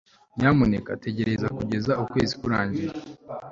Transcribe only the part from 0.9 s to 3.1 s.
tegereza kugeza ukwezi kurangiye